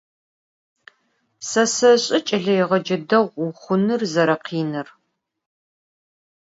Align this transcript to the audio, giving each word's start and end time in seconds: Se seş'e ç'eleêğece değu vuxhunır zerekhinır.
Se 1.49 1.63
seş'e 1.75 2.19
ç'eleêğece 2.27 2.97
değu 3.09 3.25
vuxhunır 3.35 4.01
zerekhinır. 4.13 4.87